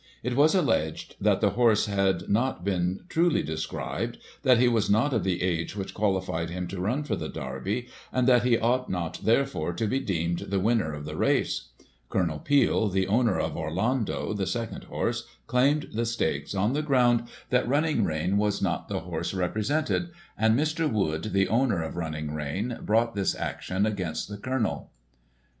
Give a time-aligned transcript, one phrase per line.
[0.23, 5.13] It was alleged that the horse had not been truly described, that he was not
[5.13, 8.89] of the age which qualified him to run for the Derby, and that he ought
[8.89, 11.67] not, therefore, to be deemed the winner of the race,
[12.09, 17.25] Colonel Peel, the owner of Orlando, the second horse, claimed the stakes, on the ground
[17.51, 20.91] that Running Rein was not the horse represented; and Mr.
[20.91, 24.89] Wood, the owner of Running Rein, brought this action against the Colonel.